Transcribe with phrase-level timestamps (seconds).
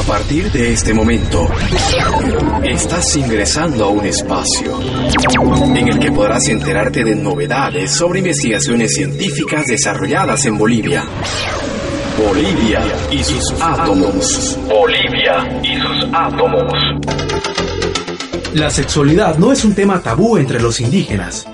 [0.00, 1.46] A partir de este momento,
[2.64, 4.80] estás ingresando a un espacio
[5.76, 11.04] en el que podrás enterarte de novedades sobre investigaciones científicas desarrolladas en Bolivia.
[12.16, 14.58] Bolivia y sus átomos.
[14.66, 16.72] Bolivia y sus átomos.
[18.54, 21.46] La sexualidad no es un tema tabú entre los indígenas.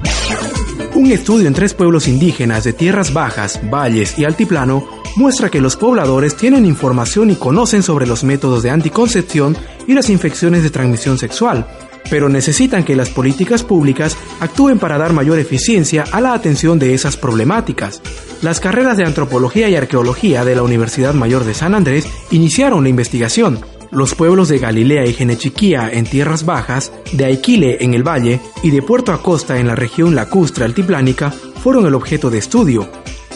[0.97, 5.77] Un estudio en tres pueblos indígenas de tierras bajas, valles y altiplano muestra que los
[5.77, 9.55] pobladores tienen información y conocen sobre los métodos de anticoncepción
[9.87, 11.67] y las infecciones de transmisión sexual,
[12.09, 16.95] pero necesitan que las políticas públicas actúen para dar mayor eficiencia a la atención de
[16.95, 18.01] esas problemáticas.
[18.41, 22.89] Las carreras de antropología y arqueología de la Universidad Mayor de San Andrés iniciaron la
[22.89, 28.41] investigación, los pueblos de Galilea y Genechiquía en tierras bajas, de Aiquile en el valle
[28.63, 32.89] y de Puerto Acosta en la región lacustre altiplánica fueron el objeto de estudio.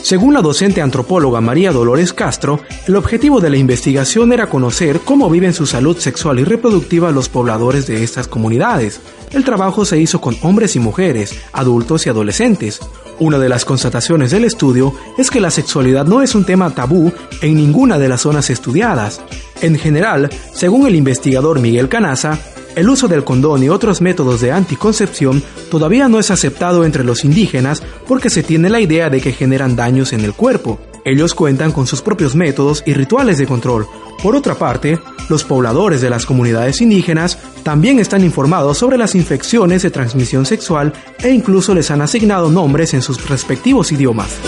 [0.03, 5.29] Según la docente antropóloga María Dolores Castro, el objetivo de la investigación era conocer cómo
[5.29, 9.01] viven su salud sexual y reproductiva los pobladores de estas comunidades.
[9.31, 12.81] El trabajo se hizo con hombres y mujeres, adultos y adolescentes.
[13.19, 17.13] Una de las constataciones del estudio es que la sexualidad no es un tema tabú
[17.43, 19.21] en ninguna de las zonas estudiadas.
[19.63, 22.39] En general, según el investigador Miguel Canaza,
[22.77, 27.25] el uso del condón y otros métodos de anticoncepción todavía no es aceptado entre los
[27.25, 30.79] indígenas porque se tiene la idea de que generan daños en el cuerpo.
[31.05, 33.87] Ellos cuentan con sus propios métodos y rituales de control.
[34.23, 39.83] Por otra parte, los pobladores de las comunidades indígenas también están informados sobre las infecciones
[39.83, 44.39] de transmisión sexual e incluso les han asignado nombres en sus respectivos idiomas.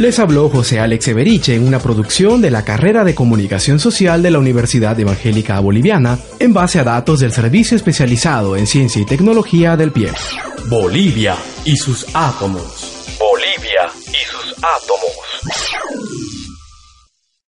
[0.00, 4.30] Les habló José Alex Everiche en una producción de la carrera de Comunicación Social de
[4.30, 9.76] la Universidad Evangélica Boliviana en base a datos del Servicio Especializado en Ciencia y Tecnología
[9.76, 10.08] del Pie.
[10.70, 13.18] Bolivia y sus átomos.
[13.18, 15.89] Bolivia y sus átomos.